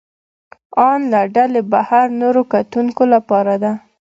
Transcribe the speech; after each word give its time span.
ان 0.87 0.99
له 1.11 1.21
ډلې 1.35 1.61
بهر 1.71 2.05
نورو 2.21 2.41
کتونکو 2.53 3.03
لپاره 3.13 3.53
ده. 3.63 3.71